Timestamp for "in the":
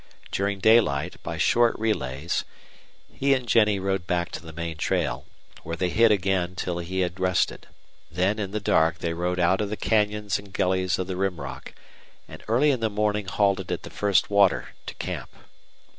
8.39-8.59, 12.71-12.89